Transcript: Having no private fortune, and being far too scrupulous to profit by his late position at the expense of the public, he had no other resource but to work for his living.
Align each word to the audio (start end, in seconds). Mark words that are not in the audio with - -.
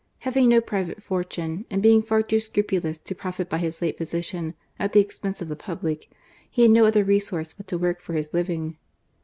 Having 0.21 0.49
no 0.49 0.61
private 0.61 1.03
fortune, 1.03 1.63
and 1.69 1.79
being 1.79 2.01
far 2.01 2.23
too 2.23 2.39
scrupulous 2.39 2.97
to 2.97 3.13
profit 3.13 3.47
by 3.47 3.59
his 3.59 3.83
late 3.83 3.97
position 3.97 4.55
at 4.79 4.93
the 4.93 4.99
expense 4.99 5.43
of 5.43 5.47
the 5.47 5.55
public, 5.55 6.09
he 6.49 6.63
had 6.63 6.71
no 6.71 6.85
other 6.87 7.03
resource 7.03 7.53
but 7.53 7.67
to 7.67 7.77
work 7.77 8.01
for 8.01 8.13
his 8.13 8.33
living. 8.33 8.77